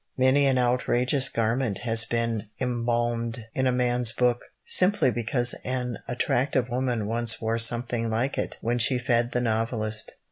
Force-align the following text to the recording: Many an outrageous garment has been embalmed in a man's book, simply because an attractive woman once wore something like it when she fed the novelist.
Many 0.17 0.47
an 0.47 0.57
outrageous 0.57 1.29
garment 1.29 1.77
has 1.81 2.05
been 2.05 2.47
embalmed 2.59 3.45
in 3.53 3.67
a 3.67 3.71
man's 3.71 4.11
book, 4.11 4.41
simply 4.65 5.11
because 5.11 5.53
an 5.63 5.99
attractive 6.07 6.69
woman 6.71 7.05
once 7.05 7.39
wore 7.39 7.59
something 7.59 8.09
like 8.09 8.35
it 8.35 8.57
when 8.61 8.79
she 8.79 8.97
fed 8.97 9.31
the 9.31 9.41
novelist. 9.41 10.13